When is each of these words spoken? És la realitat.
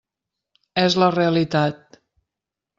És 0.85 0.97
la 1.05 1.11
realitat. 1.17 2.03